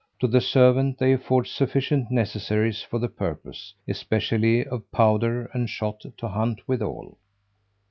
[0.19, 6.03] To the servant they afford sufficient necessaries for the purpose, especially of powder and shot
[6.17, 7.19] to hunt withal.